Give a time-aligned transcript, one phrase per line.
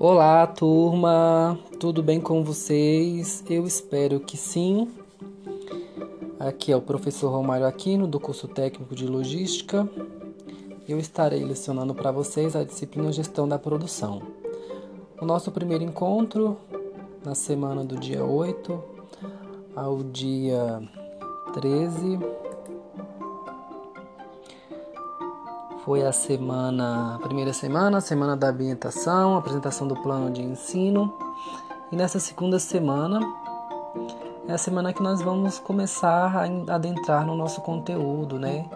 [0.00, 1.58] Olá, turma!
[1.80, 3.42] Tudo bem com vocês?
[3.50, 4.88] Eu espero que sim.
[6.38, 9.88] Aqui é o professor Romário Aquino, do curso técnico de logística.
[10.88, 14.22] Eu estarei lecionando para vocês a disciplina Gestão da Produção.
[15.20, 16.56] O nosso primeiro encontro,
[17.24, 18.80] na semana do dia 8
[19.74, 20.80] ao dia
[21.54, 22.20] 13,
[25.88, 31.10] foi a semana, a primeira semana, a semana da ambientação, apresentação do plano de ensino.
[31.90, 33.20] E nessa segunda semana
[34.46, 38.68] é a semana que nós vamos começar a adentrar no nosso conteúdo, né?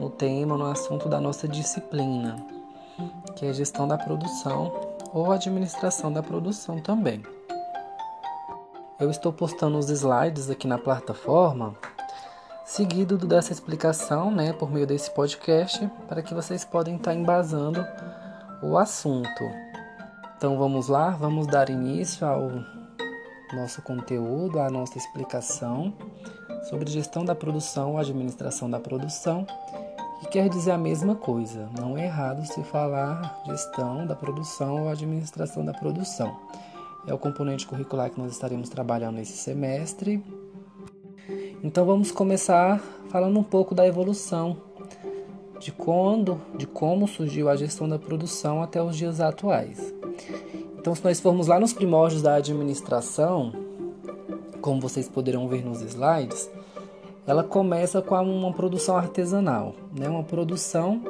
[0.00, 2.44] No tema, no assunto da nossa disciplina,
[3.36, 4.72] que é gestão da produção
[5.14, 7.22] ou administração da produção também.
[8.98, 11.76] Eu estou postando os slides aqui na plataforma
[12.66, 17.86] seguido dessa explicação, né, por meio desse podcast, para que vocês podem estar embasando
[18.60, 19.44] o assunto.
[20.36, 22.50] Então vamos lá, vamos dar início ao
[23.54, 25.94] nosso conteúdo, à nossa explicação
[26.68, 29.46] sobre gestão da produção administração da produção,
[30.20, 31.68] que quer dizer a mesma coisa.
[31.78, 36.36] Não é errado se falar gestão da produção ou administração da produção.
[37.06, 40.20] É o componente curricular que nós estaremos trabalhando nesse semestre
[41.62, 44.56] então vamos começar falando um pouco da evolução,
[45.58, 49.94] de quando, de como surgiu a gestão da produção até os dias atuais.
[50.78, 53.52] Então, se nós formos lá nos primórdios da administração,
[54.60, 56.48] como vocês poderão ver nos slides,
[57.26, 60.08] ela começa com uma produção artesanal, né?
[60.08, 61.02] uma produção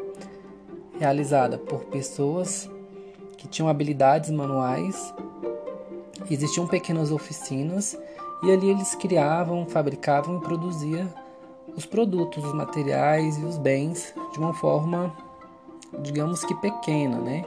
[0.98, 2.70] realizada por pessoas
[3.36, 5.12] que tinham habilidades manuais.
[6.30, 7.98] Existiam pequenas oficinas
[8.42, 11.09] e ali eles criavam, fabricavam e produziam
[11.77, 15.15] os produtos, os materiais e os bens de uma forma,
[16.01, 17.45] digamos que pequena, né?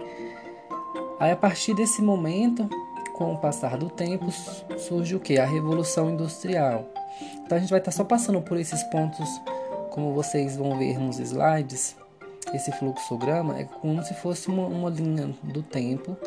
[1.20, 2.70] Aí a partir desse momento,
[3.14, 4.32] com o passar do tempo,
[4.78, 5.38] surge o que?
[5.38, 6.86] A revolução industrial.
[7.44, 9.28] Então a gente vai estar só passando por esses pontos,
[9.92, 11.96] como vocês vão ver nos slides.
[12.54, 16.18] Esse fluxograma é como se fosse uma, uma linha do tempo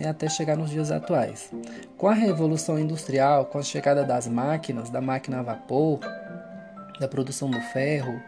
[0.00, 1.52] né, até chegar nos dias atuais.
[1.98, 6.00] Com a revolução industrial, com a chegada das máquinas, da máquina a vapor,
[6.98, 8.18] da produção do ferro,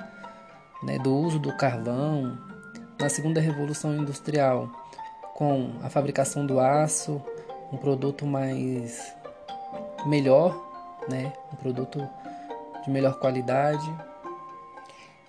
[0.83, 2.39] né, do uso do carvão,
[3.01, 4.71] na segunda revolução industrial,
[5.35, 7.23] com a fabricação do aço,
[7.73, 9.15] um produto mais
[10.05, 10.55] melhor,
[11.09, 12.07] né, um produto
[12.85, 13.91] de melhor qualidade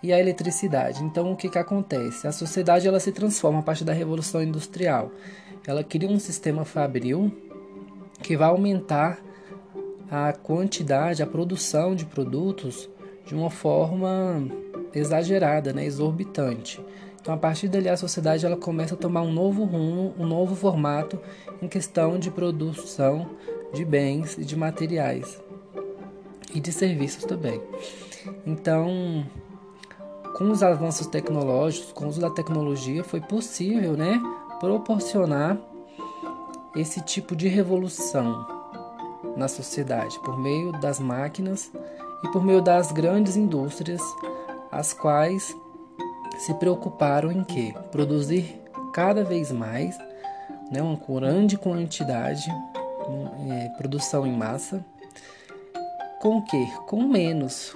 [0.02, 1.02] e a eletricidade.
[1.06, 2.28] Então, o que, que acontece?
[2.28, 5.10] A sociedade ela se transforma a partir da Revolução Industrial
[5.66, 7.32] ela cria um sistema fabril
[8.22, 9.20] que vai aumentar
[10.10, 12.90] a quantidade, a produção de produtos
[13.26, 14.48] de uma forma
[14.94, 16.84] exagerada, né, exorbitante.
[17.20, 20.56] Então, a partir dali, a sociedade ela começa a tomar um novo rumo, um novo
[20.56, 21.18] formato
[21.62, 23.30] em questão de produção
[23.74, 25.42] de bens e de materiais
[26.54, 27.62] e de serviços também.
[28.46, 29.26] Então,
[30.36, 34.22] com os avanços tecnológicos, com o uso da tecnologia, foi possível, né,
[34.64, 35.58] proporcionar
[36.74, 38.48] esse tipo de revolução
[39.36, 41.70] na sociedade por meio das máquinas
[42.24, 44.02] e por meio das grandes indústrias,
[44.72, 45.54] as quais
[46.38, 48.62] se preocuparam em que produzir
[48.94, 49.98] cada vez mais,
[50.72, 52.50] né, uma grande quantidade,
[53.52, 54.84] é, produção em massa,
[56.22, 56.66] com que?
[56.88, 57.76] Com menos,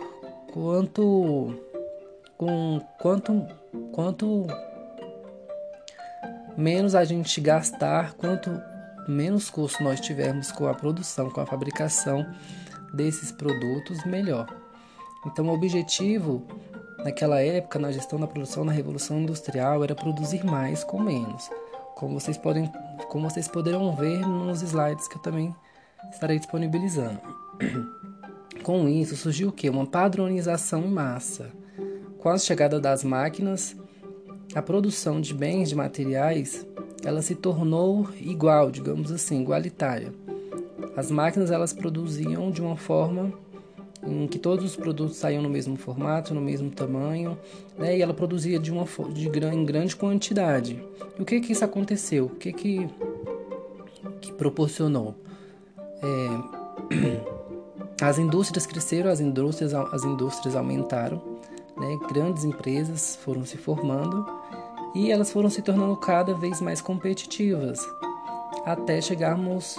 [0.53, 1.53] quanto
[2.37, 3.45] com quanto
[3.91, 4.47] quanto
[6.57, 8.49] menos a gente gastar, quanto
[9.07, 12.25] menos custo nós tivermos com a produção, com a fabricação
[12.93, 14.47] desses produtos, melhor.
[15.25, 16.45] Então, o objetivo
[17.03, 21.49] naquela época, na gestão da produção, na revolução industrial, era produzir mais com menos.
[21.95, 22.71] Como vocês podem,
[23.09, 25.55] como vocês poderão ver nos slides que eu também
[26.11, 27.19] estarei disponibilizando.
[28.63, 29.69] Com isso surgiu o que?
[29.69, 31.51] Uma padronização em massa.
[32.19, 33.75] Com a chegada das máquinas,
[34.53, 36.65] a produção de bens, de materiais,
[37.03, 40.11] ela se tornou igual, digamos assim, igualitária.
[40.95, 43.31] As máquinas elas produziam de uma forma
[44.03, 47.37] em que todos os produtos saíam no mesmo formato, no mesmo tamanho,
[47.77, 47.97] né?
[47.97, 50.81] e ela produzia de uma de em grande quantidade.
[51.17, 52.25] E o que que isso aconteceu?
[52.25, 52.89] O que que,
[54.21, 55.15] que proporcionou?
[56.01, 57.25] É,
[58.01, 61.21] as indústrias cresceram, as indústrias, as indústrias aumentaram,
[61.79, 61.97] né?
[62.09, 64.25] grandes empresas foram se formando
[64.95, 67.79] e elas foram se tornando cada vez mais competitivas,
[68.65, 69.77] até chegarmos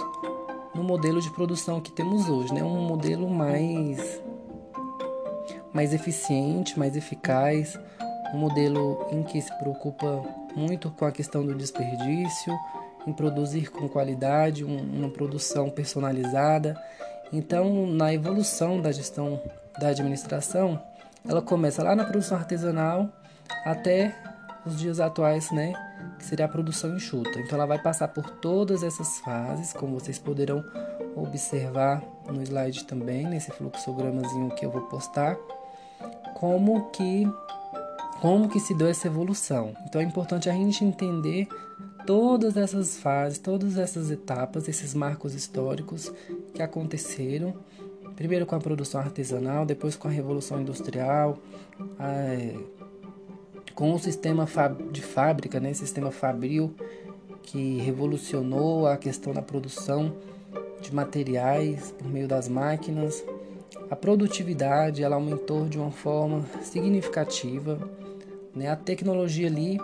[0.73, 2.63] no modelo de produção que temos hoje, né?
[2.63, 4.21] um modelo mais,
[5.73, 7.77] mais eficiente, mais eficaz,
[8.33, 10.23] um modelo em que se preocupa
[10.55, 12.57] muito com a questão do desperdício,
[13.07, 16.79] em produzir com qualidade, um, uma produção personalizada.
[17.31, 19.41] Então, na evolução da gestão
[19.79, 20.81] da administração,
[21.27, 23.09] ela começa lá na produção artesanal
[23.65, 24.15] até
[24.65, 25.73] os dias atuais, né,
[26.17, 27.39] que seria a produção enxuta.
[27.39, 30.63] Então, ela vai passar por todas essas fases, como vocês poderão
[31.15, 35.37] observar no slide também, nesse fluxogramazinho que eu vou postar,
[36.35, 37.27] como que
[38.21, 39.73] como que se deu essa evolução.
[39.87, 41.47] Então é importante a gente entender
[42.05, 46.11] todas essas fases, todas essas etapas, esses marcos históricos
[46.53, 47.53] que aconteceram,
[48.19, 51.37] primeiro com a produção artesanal, depois com a revolução industrial,
[53.73, 54.45] com o sistema
[54.91, 56.75] de fábrica, né, sistema fabril
[57.41, 60.17] que revolucionou a questão da produção
[60.81, 63.23] de materiais por meio das máquinas.
[63.89, 67.79] A produtividade ela aumentou de uma forma significativa,
[68.53, 68.69] né?
[68.69, 69.79] A tecnologia ali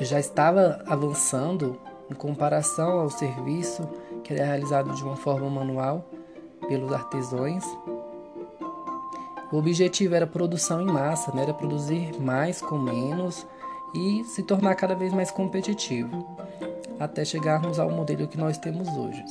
[0.00, 1.78] já estava avançando
[2.10, 3.86] em comparação ao serviço
[4.24, 6.08] que era realizado de uma forma manual
[6.68, 7.64] pelos artesãos.
[9.50, 11.42] O objetivo era produção em massa, né?
[11.42, 13.46] era produzir mais com menos
[13.94, 16.36] e se tornar cada vez mais competitivo,
[17.00, 19.24] até chegarmos ao modelo que nós temos hoje.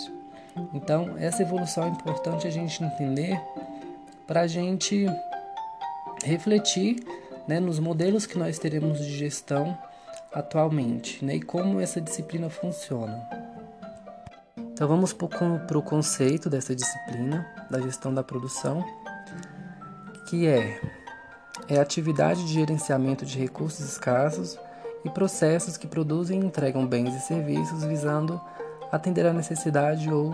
[0.73, 3.39] Então, essa evolução é importante a gente entender
[4.25, 5.05] para a gente
[6.23, 7.05] refletir
[7.47, 9.77] né, nos modelos que nós teremos de gestão
[10.33, 13.36] atualmente né, e como essa disciplina funciona.
[14.77, 18.85] Então, vamos para o conceito dessa disciplina da gestão da produção,
[20.29, 20.79] que é,
[21.67, 24.55] é a atividade de gerenciamento de recursos escassos
[25.03, 28.39] e processos que produzem e entregam bens e serviços visando
[28.91, 30.31] atender à necessidade ou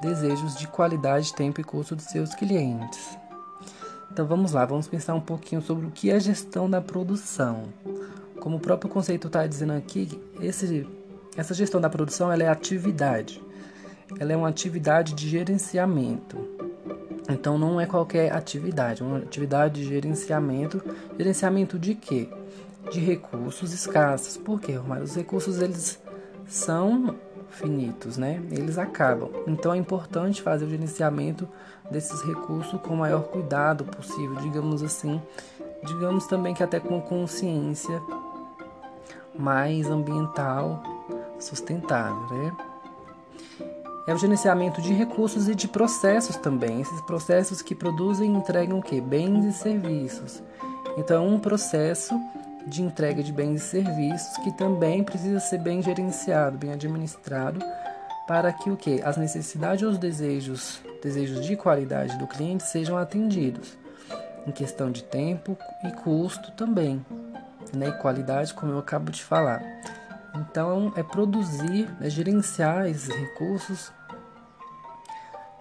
[0.00, 3.18] desejos de qualidade, tempo e custo dos seus clientes.
[4.10, 7.64] Então vamos lá, vamos pensar um pouquinho sobre o que é gestão da produção.
[8.40, 10.88] Como o próprio conceito está dizendo aqui, esse,
[11.36, 13.44] essa gestão da produção é atividade.
[14.18, 16.38] Ela é uma atividade de gerenciamento.
[17.28, 20.82] Então não é qualquer atividade, é uma atividade de gerenciamento.
[21.18, 22.28] Gerenciamento de quê?
[22.90, 24.36] De recursos escassos.
[24.36, 25.04] Por quê, Romário?
[25.04, 26.00] Os recursos eles
[26.46, 27.16] são
[27.50, 28.40] finitos, né?
[28.50, 29.30] Eles acabam.
[29.46, 31.48] Então é importante fazer o gerenciamento
[31.90, 35.20] desses recursos com o maior cuidado possível, digamos assim.
[35.84, 38.00] Digamos também que até com consciência
[39.34, 40.82] mais ambiental
[41.38, 42.56] sustentável, né?
[44.06, 46.80] É o gerenciamento de recursos e de processos também.
[46.80, 49.00] Esses processos que produzem e entregam o quê?
[49.00, 50.42] Bens e serviços.
[50.96, 52.14] Então, um processo
[52.66, 57.60] de entrega de bens e serviços que também precisa ser bem gerenciado, bem administrado,
[58.28, 62.96] para que o que as necessidades ou os desejos, desejos de qualidade do cliente sejam
[62.96, 63.76] atendidos,
[64.46, 67.04] em questão de tempo e custo também,
[67.72, 67.88] né?
[67.88, 69.62] E qualidade, como eu acabo de falar.
[70.36, 73.90] Então, é produzir, é gerenciar esses recursos,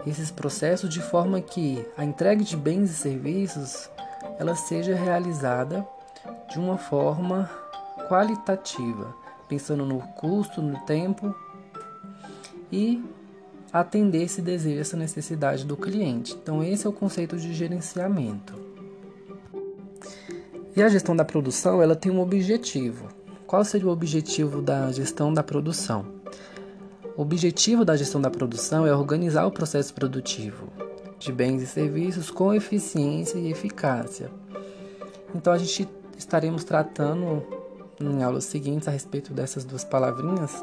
[0.06, 3.90] esses processos de forma que a entrega de bens e serviços
[4.38, 5.88] ela seja realizada
[6.52, 7.50] de uma forma
[8.10, 9.16] qualitativa,
[9.48, 11.34] pensando no custo, no tempo
[12.72, 13.04] e
[13.72, 16.34] atender esse desejo, essa necessidade do cliente.
[16.34, 18.54] Então, esse é o conceito de gerenciamento.
[20.76, 23.08] E a gestão da produção, ela tem um objetivo.
[23.56, 26.06] Qual seria o objetivo da gestão da produção?
[27.16, 30.68] O objetivo da gestão da produção é organizar o processo produtivo
[31.18, 34.30] de bens e serviços com eficiência e eficácia.
[35.34, 37.42] Então a gente estaremos tratando
[37.98, 40.62] em aulas seguintes a respeito dessas duas palavrinhas,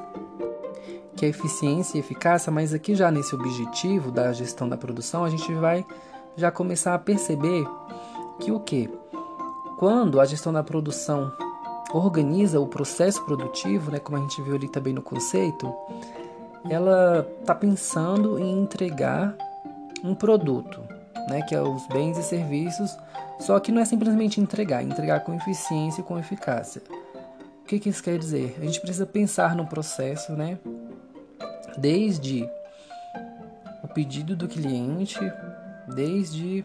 [1.16, 5.30] que é eficiência e eficácia, mas aqui já nesse objetivo da gestão da produção, a
[5.30, 5.82] gente vai
[6.36, 7.66] já começar a perceber
[8.38, 8.90] que o que?
[9.78, 11.32] Quando a gestão da produção
[11.92, 15.74] organiza o processo produtivo, né, como a gente viu ali também no conceito,
[16.68, 19.36] ela está pensando em entregar
[20.02, 20.80] um produto,
[21.28, 22.96] né, que é os bens e serviços
[23.42, 26.80] só que não é simplesmente entregar, é entregar com eficiência e com eficácia.
[27.62, 28.56] O que, que isso quer dizer?
[28.60, 30.58] A gente precisa pensar no processo, né?
[31.76, 32.48] Desde
[33.82, 35.18] o pedido do cliente,
[35.92, 36.62] desde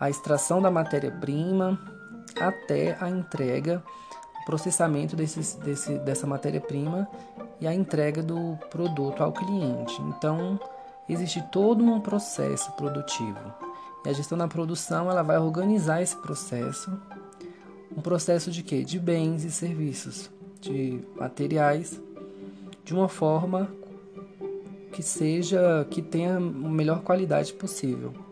[0.00, 1.78] a extração da matéria-prima
[2.38, 3.82] até a entrega,
[4.42, 7.08] o processamento desse, desse, dessa matéria-prima
[7.60, 10.00] e a entrega do produto ao cliente.
[10.02, 10.58] Então,
[11.08, 13.38] existe todo um processo produtivo.
[14.04, 16.90] E a gestão da produção ela vai organizar esse processo,
[17.96, 18.84] um processo de quê?
[18.84, 20.30] De bens e serviços,
[20.60, 22.00] de materiais,
[22.84, 23.68] de uma forma
[24.92, 28.27] que seja que tenha a melhor qualidade possível.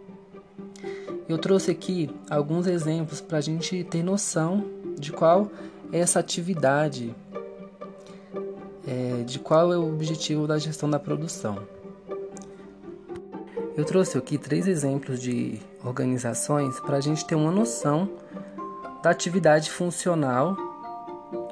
[1.28, 4.64] Eu trouxe aqui alguns exemplos para a gente ter noção
[4.97, 5.50] de qual
[5.92, 7.14] é essa atividade
[8.87, 11.59] é, de qual é o objetivo da gestão da produção.
[13.76, 18.09] Eu trouxe aqui três exemplos de organizações para a gente ter uma noção
[19.02, 20.56] da atividade funcional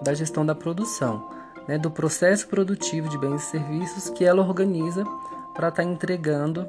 [0.03, 1.29] da gestão da produção,
[1.67, 5.05] né, do processo produtivo de bens e serviços que ela organiza
[5.53, 6.69] para estar tá entregando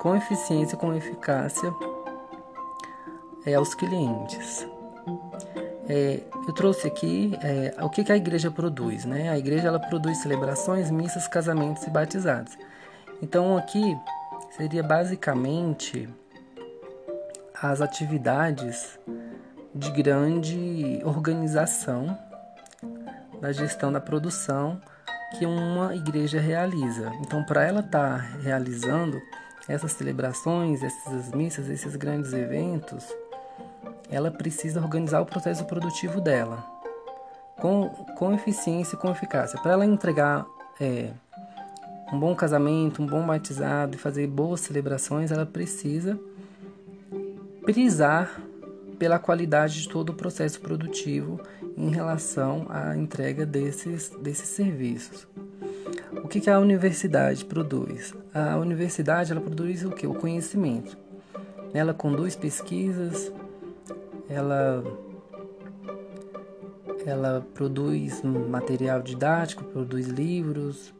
[0.00, 1.72] com eficiência e com eficácia
[3.46, 4.66] é, aos clientes.
[5.88, 9.04] É, eu trouxe aqui é, o que, que, a igreja produz.
[9.04, 9.28] Né?
[9.28, 12.56] A igreja ela produz celebrações, missas, casamentos e batizados.
[13.22, 13.96] Então aqui
[14.56, 16.08] seria basicamente
[17.60, 18.98] as atividades
[19.74, 22.16] de grande organização
[23.40, 24.80] da gestão da produção
[25.38, 27.10] que uma igreja realiza.
[27.20, 29.20] Então, para ela estar tá realizando
[29.68, 33.06] essas celebrações, essas missas, esses grandes eventos,
[34.10, 36.64] ela precisa organizar o processo produtivo dela
[37.60, 39.60] com, com eficiência e com eficácia.
[39.60, 40.46] Para ela entregar
[40.80, 41.10] é,
[42.12, 46.18] um bom casamento, um bom batizado e fazer boas celebrações, ela precisa
[47.62, 48.40] prisar
[48.98, 51.40] pela qualidade de todo o processo produtivo
[51.76, 55.26] em relação à entrega desses, desses serviços.
[56.22, 58.14] O que, que a universidade produz?
[58.34, 60.06] A universidade ela produz o que?
[60.06, 60.98] O conhecimento.
[61.72, 63.32] Ela conduz pesquisas,
[64.30, 64.82] ela
[67.06, 70.92] ela produz material didático, produz livros,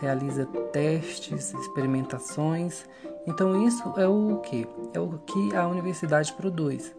[0.00, 2.86] realiza testes, experimentações.
[3.26, 4.66] Então isso é o que?
[4.94, 6.94] É o que a universidade produz.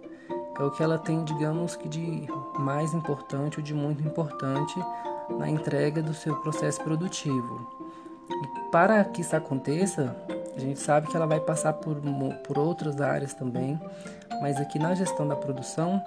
[0.60, 2.28] É o que ela tem, digamos que de
[2.60, 4.76] mais importante ou de muito importante
[5.38, 7.80] na entrega do seu processo produtivo.
[8.30, 10.16] E para que isso aconteça,
[10.56, 11.96] a gente sabe que ela vai passar por,
[12.46, 13.80] por outras áreas também,
[14.42, 16.04] mas aqui na gestão da produção,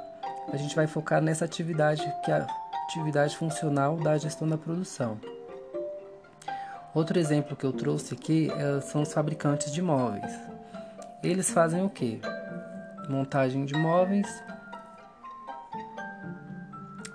[0.53, 2.47] a gente vai focar nessa atividade que é a
[2.85, 5.19] atividade funcional da gestão da produção.
[6.95, 10.31] Outro exemplo que eu trouxe aqui é, são os fabricantes de móveis.
[11.23, 12.21] Eles fazem o que?
[13.09, 14.27] Montagem de móveis,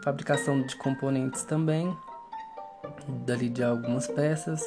[0.03, 1.95] fabricação de componentes também,
[3.25, 4.63] dali de algumas peças.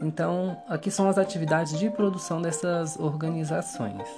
[0.00, 4.08] Então, aqui são as atividades de produção dessas organizações.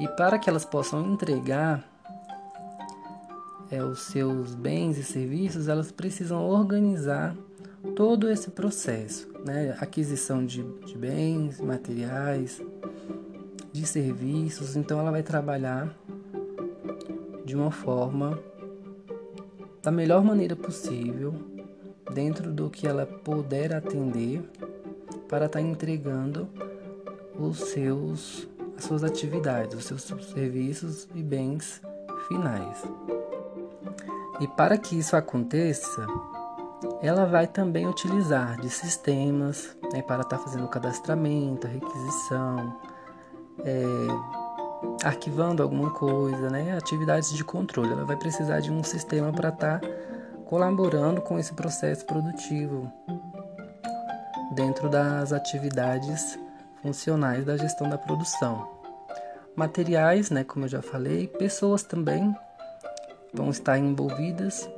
[0.00, 1.84] E para que elas possam entregar
[3.70, 7.36] é, os seus bens e serviços, elas precisam organizar
[7.96, 9.76] todo esse processo, né?
[9.80, 12.62] aquisição de, de bens, materiais,
[13.72, 14.76] de serviços.
[14.76, 15.94] Então, ela vai trabalhar
[17.44, 18.38] de uma forma
[19.82, 21.34] da melhor maneira possível,
[22.12, 24.42] dentro do que ela puder atender,
[25.28, 26.48] para estar tá entregando
[27.38, 28.48] os seus
[28.78, 31.82] as suas atividades, os seus serviços e bens
[32.28, 32.82] finais.
[34.40, 36.06] E para que isso aconteça,
[37.02, 42.76] ela vai também utilizar de sistemas né, para estar tá fazendo cadastramento, requisição,
[43.64, 43.84] é,
[45.04, 47.92] arquivando alguma coisa, né, atividades de controle.
[47.92, 49.88] Ela vai precisar de um sistema para estar tá
[50.44, 52.90] colaborando com esse processo produtivo
[54.54, 56.38] dentro das atividades
[56.82, 58.68] funcionais da gestão da produção.
[59.56, 62.34] Materiais, né, como eu já falei, pessoas também
[63.32, 64.68] vão estar envolvidas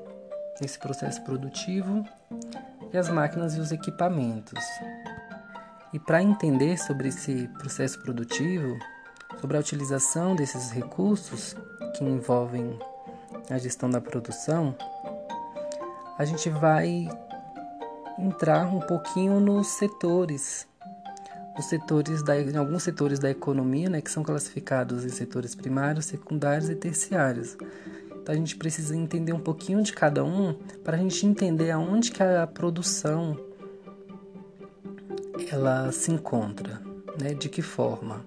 [0.61, 2.05] nesse processo produtivo
[2.93, 4.65] e as máquinas e os equipamentos.
[5.93, 8.79] E para entender sobre esse processo produtivo,
[9.41, 11.57] sobre a utilização desses recursos
[11.97, 12.79] que envolvem
[13.51, 14.75] a gestão da produção,
[16.17, 17.09] a gente vai
[18.19, 20.70] entrar um pouquinho nos setores
[21.61, 26.07] os setores da, em alguns setores da economia, né, que são classificados em setores primários,
[26.07, 27.57] secundários e terciários.
[28.21, 32.11] Então a gente precisa entender um pouquinho de cada um para a gente entender aonde
[32.11, 33.39] que a produção
[35.51, 36.81] ela se encontra,
[37.21, 37.35] né?
[37.35, 38.25] De que forma?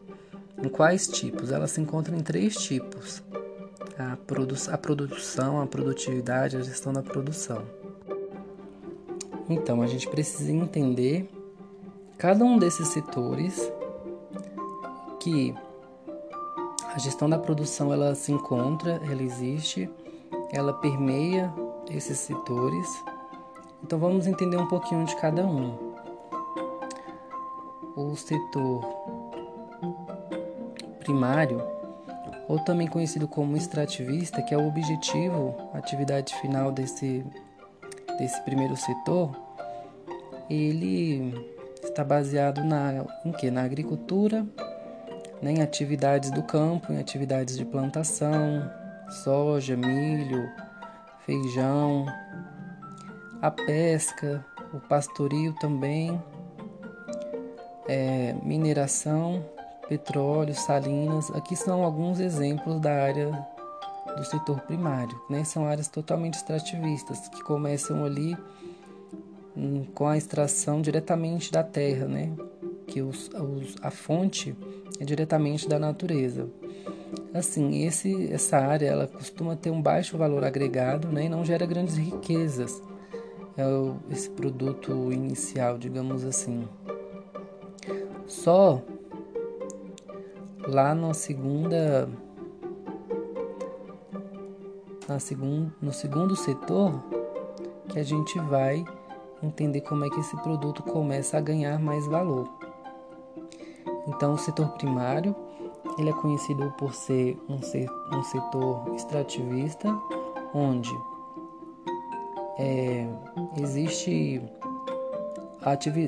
[0.61, 1.51] Em quais tipos?
[1.51, 3.23] Ela se encontra em três tipos:
[3.97, 7.63] a, produ a produção, a produtividade, a gestão da produção.
[9.49, 11.29] Então a gente precisa entender
[12.23, 13.69] cada um desses setores
[15.19, 15.53] que
[16.95, 19.89] a gestão da produção ela se encontra, ela existe,
[20.53, 21.53] ela permeia
[21.91, 22.87] esses setores.
[23.83, 25.77] Então vamos entender um pouquinho de cada um.
[27.93, 28.85] O setor
[30.99, 31.61] primário,
[32.47, 37.25] ou também conhecido como extrativista, que é o objetivo, a atividade final desse,
[38.17, 39.29] desse primeiro setor,
[40.49, 41.52] ele
[41.87, 43.51] está baseado na, em quê?
[43.51, 44.45] na agricultura,
[45.41, 48.69] né, em atividades do campo, em atividades de plantação,
[49.23, 50.49] soja, milho,
[51.25, 52.05] feijão,
[53.41, 56.21] a pesca, o pastorio também,
[57.87, 59.45] é, mineração,
[59.87, 61.29] petróleo, salinas.
[61.31, 63.47] Aqui são alguns exemplos da área
[64.15, 65.43] do setor primário, né?
[65.43, 68.37] São áreas totalmente extrativistas que começam ali
[69.93, 72.31] com a extração diretamente da terra, né?
[72.87, 74.55] Que os, os, a fonte
[74.99, 76.47] é diretamente da natureza.
[77.33, 81.25] Assim, esse, essa área ela costuma ter um baixo valor agregado, né?
[81.25, 82.81] E não gera grandes riquezas.
[83.55, 86.67] É o, esse produto inicial, digamos assim.
[88.25, 88.81] Só
[90.67, 92.09] lá na segunda
[95.07, 97.03] na segundo, no segundo setor
[97.89, 98.83] que a gente vai
[99.43, 102.49] entender como é que esse produto começa a ganhar mais valor.
[104.07, 105.35] Então, o setor primário
[105.97, 107.55] ele é conhecido por ser um,
[108.17, 109.89] um setor extrativista,
[110.53, 110.91] onde
[112.57, 113.07] é,
[113.57, 114.41] existe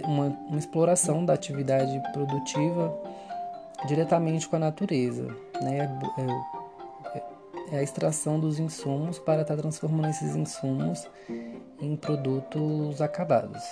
[0.06, 2.94] uma, uma exploração da atividade produtiva
[3.88, 5.28] diretamente com a natureza,
[5.62, 6.00] né?
[6.18, 11.08] É, é a extração dos insumos para estar tá transformando esses insumos
[11.82, 13.64] em produtos acabados.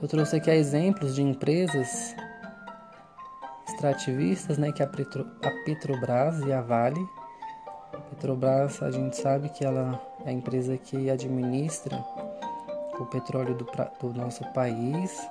[0.00, 2.14] Eu trouxe aqui exemplos de empresas
[3.66, 7.00] extrativistas, né, que a, Petro, a Petrobras e a Vale.
[7.92, 12.04] A Petrobras, a gente sabe que ela é a empresa que administra
[12.98, 13.66] o petróleo do,
[14.00, 15.28] do nosso país.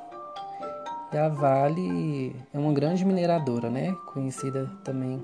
[1.12, 3.96] E a Vale é uma grande mineradora, né?
[4.14, 5.24] Conhecida também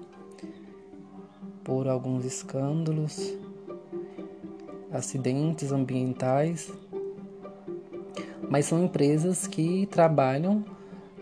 [1.64, 3.34] por alguns escândalos,
[4.92, 6.72] acidentes ambientais,
[8.50, 10.64] mas são empresas que trabalham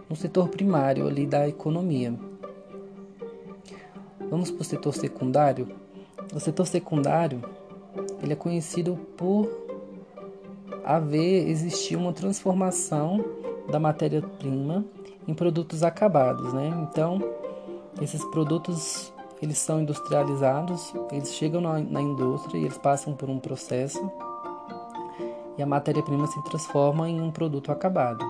[0.09, 2.13] no setor primário ali da economia.
[4.29, 5.67] Vamos para o setor secundário.
[6.33, 7.41] O setor secundário
[8.21, 9.49] ele é conhecido por
[10.83, 13.23] haver existir uma transformação
[13.69, 14.85] da matéria-prima
[15.27, 16.87] em produtos acabados, né?
[16.89, 17.21] Então,
[18.01, 23.39] esses produtos eles são industrializados, eles chegam na, na indústria e eles passam por um
[23.39, 24.11] processo
[25.57, 28.23] e a matéria-prima se transforma em um produto acabado.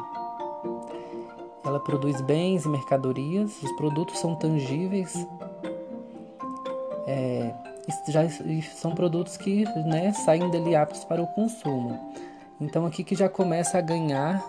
[1.63, 5.27] Ela produz bens e mercadorias, os produtos são tangíveis,
[7.05, 7.53] é,
[8.07, 8.27] já
[8.75, 11.99] são produtos que né, saem dali aptos para o consumo.
[12.59, 14.43] Então aqui que já começa a ganhar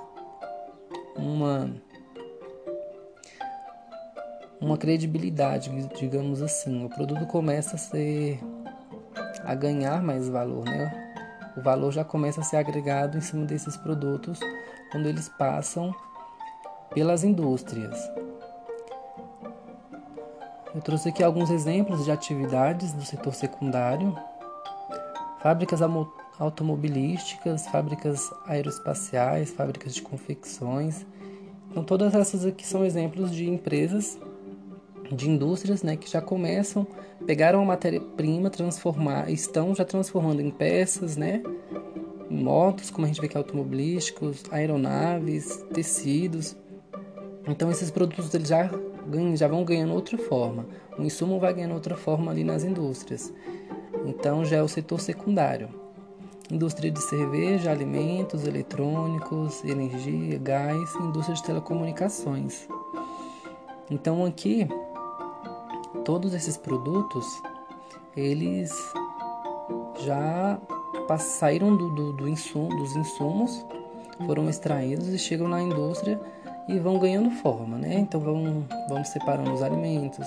[1.17, 1.71] uma
[4.61, 6.85] uma credibilidade, digamos assim.
[6.85, 8.41] O produto começa a ser
[9.45, 11.13] a ganhar mais valor, né?
[11.57, 14.39] O valor já começa a ser agregado em cima desses produtos
[14.91, 15.95] quando eles passam
[16.95, 17.99] pelas indústrias.
[20.75, 24.17] Eu trouxe aqui alguns exemplos de atividades do setor secundário.
[25.41, 25.81] Fábricas
[26.39, 31.05] automobilísticas, fábricas aeroespaciais, fábricas de confecções.
[31.71, 34.19] Então todas essas aqui são exemplos de empresas,
[35.11, 36.87] de indústrias, né, que já começam,
[37.27, 41.43] pegaram a matéria-prima, transformar, estão já transformando em peças, né,
[42.31, 46.57] motos, como a gente vê que é automobilísticos, aeronaves, tecidos.
[47.47, 48.71] Então esses produtos eles já
[49.07, 50.67] ganham, já vão ganhando outra forma.
[50.99, 53.33] O insumo vai ganhando outra forma ali nas indústrias.
[54.05, 55.71] Então já é o setor secundário
[56.51, 62.67] indústria de cerveja, alimentos, eletrônicos, energia, gás, indústria de telecomunicações.
[63.91, 64.67] Então aqui
[66.09, 67.27] todos esses produtos
[68.17, 68.73] eles
[70.01, 70.59] já
[71.19, 73.67] saíram do, do, do dos insumos,
[74.27, 76.19] foram extraídos e chegam na indústria
[76.67, 77.99] e vão ganhando forma, né?
[77.99, 80.27] Então vamos, vamos separando os alimentos,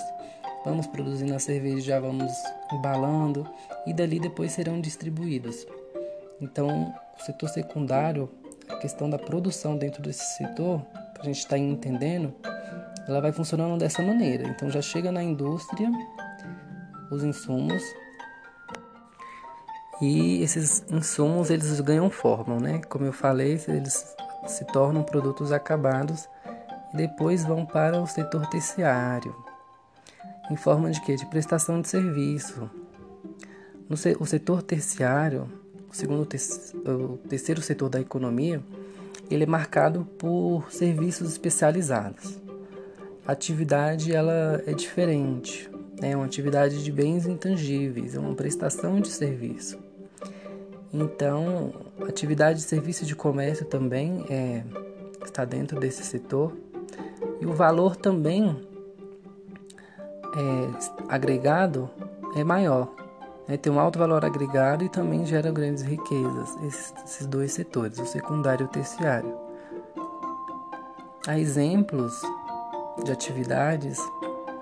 [0.64, 2.32] vamos produzindo a cerveja, já vamos
[2.72, 3.44] embalando
[3.84, 5.66] e dali depois serão distribuídos.
[6.40, 8.30] Então, o setor secundário,
[8.68, 10.80] a questão da produção dentro desse setor,
[11.12, 12.32] para a gente estar tá entendendo,
[13.12, 14.48] ela vai funcionando dessa maneira.
[14.48, 15.90] Então, já chega na indústria
[17.10, 17.82] os insumos
[20.00, 22.80] e esses insumos eles ganham forma, né?
[22.88, 26.28] Como eu falei, eles se tornam produtos acabados
[26.92, 29.34] e depois vão para o setor terciário,
[30.50, 31.14] em forma de quê?
[31.14, 32.68] De prestação de serviço.
[33.88, 35.48] No se o setor terciário
[35.92, 38.62] segundo o terceiro setor da economia,
[39.30, 42.40] ele é marcado por serviços especializados.
[43.26, 46.10] Atividade ela é diferente, né?
[46.10, 49.78] é uma atividade de bens intangíveis, é uma prestação de serviço.
[50.92, 51.72] Então,
[52.06, 54.64] atividade de serviço de comércio também é,
[55.24, 56.52] está dentro desse setor
[57.40, 58.68] e o valor também
[60.36, 61.88] é, agregado
[62.34, 62.92] é maior,
[63.46, 67.98] né, tem um alto valor agregado e também gera grandes riquezas, esses, esses dois setores,
[67.98, 69.34] o secundário e o terciário.
[71.26, 72.20] Há exemplos
[73.04, 73.98] de atividades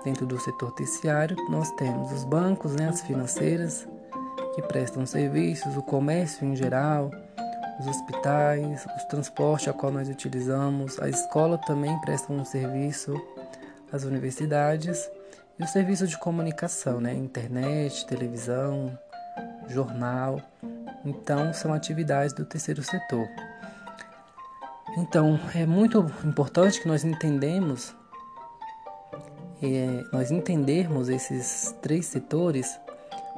[0.03, 3.87] dentro do setor terciário, nós temos os bancos, né, as financeiras,
[4.55, 7.11] que prestam serviços, o comércio em geral,
[7.79, 13.13] os hospitais, os transportes a qual nós utilizamos, a escola também presta um serviço,
[13.91, 15.09] as universidades
[15.59, 17.13] e o serviço de comunicação, né?
[17.13, 18.97] internet, televisão,
[19.67, 20.41] jornal.
[21.05, 23.27] Então, são atividades do terceiro setor.
[24.97, 27.95] Então, é muito importante que nós entendemos,
[29.61, 32.79] é, nós entendermos esses três setores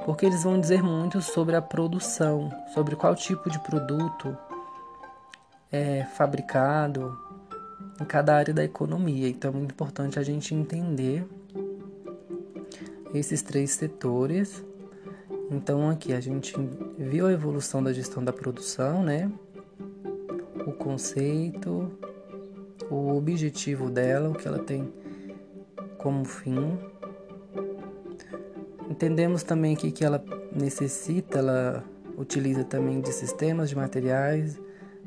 [0.04, 4.36] porque eles vão dizer muito sobre a produção, sobre qual tipo de produto
[5.72, 7.18] é fabricado
[8.00, 9.28] em cada área da economia.
[9.28, 11.26] Então é muito importante a gente entender
[13.14, 14.64] esses três setores.
[15.50, 16.54] Então aqui a gente
[16.98, 19.30] viu a evolução da gestão da produção, né?
[20.66, 21.90] O conceito,
[22.90, 24.92] o objetivo dela, o que ela tem
[26.04, 26.78] como fim.
[28.90, 31.82] Entendemos também aqui que ela necessita, ela
[32.18, 34.60] utiliza também de sistemas, de materiais,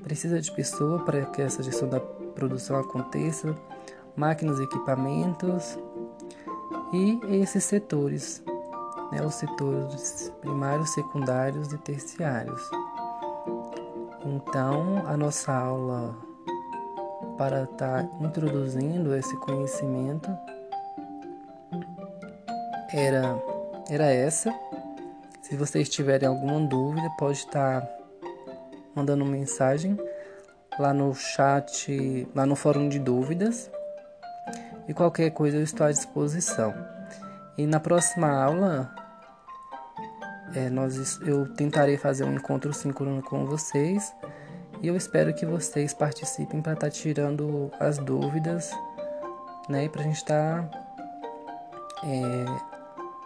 [0.03, 3.55] precisa de pessoa para que essa gestão da produção aconteça,
[4.15, 5.77] máquinas, equipamentos.
[6.91, 8.43] E esses setores,
[9.11, 12.61] né, os setores primários, secundários e terciários.
[14.25, 16.17] Então, a nossa aula
[17.37, 20.27] para estar tá introduzindo esse conhecimento
[22.93, 23.37] era
[23.89, 24.53] era essa.
[25.41, 27.87] Se vocês tiverem alguma dúvida, pode estar
[28.93, 29.97] mandando mensagem
[30.77, 33.71] lá no chat, lá no fórum de dúvidas.
[34.87, 36.73] E qualquer coisa eu estou à disposição.
[37.57, 38.93] E na próxima aula,
[40.53, 44.13] é, nós, eu tentarei fazer um encontro síncrono com vocês.
[44.81, 48.71] E eu espero que vocês participem para estar tá tirando as dúvidas,
[49.67, 49.89] né?
[49.89, 50.79] Para a gente estar tá,
[52.03, 52.66] é,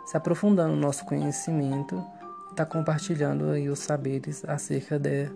[0.06, 2.04] se aprofundando no nosso conhecimento,
[2.50, 5.30] está compartilhando aí os saberes acerca de,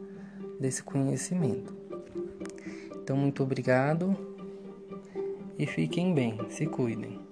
[0.60, 1.76] desse conhecimento.
[2.96, 4.16] Então, muito obrigado
[5.58, 7.25] e fiquem bem, se cuidem.